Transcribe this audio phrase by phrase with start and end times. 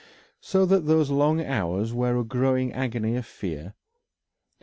[0.39, 3.75] So that those long hours were a growing agony of fear.